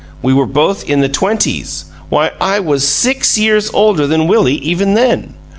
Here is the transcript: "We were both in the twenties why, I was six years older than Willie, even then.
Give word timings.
"We 0.23 0.33
were 0.33 0.47
both 0.47 0.89
in 0.89 1.01
the 1.01 1.09
twenties 1.09 1.85
why, 2.09 2.31
I 2.41 2.59
was 2.59 2.87
six 2.87 3.37
years 3.37 3.69
older 3.71 4.07
than 4.07 4.27
Willie, 4.27 4.55
even 4.55 4.95
then. 4.95 5.35